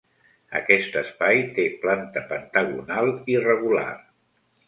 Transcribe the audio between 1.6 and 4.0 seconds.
planta pentagonal irregular.